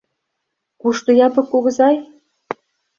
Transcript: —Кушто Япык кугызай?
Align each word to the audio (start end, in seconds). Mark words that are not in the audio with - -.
—Кушто 0.81 1.09
Япык 1.27 1.47
кугызай? 1.51 1.95